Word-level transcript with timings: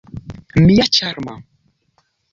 Mia 0.63 0.87
ĉarma! 0.97 1.37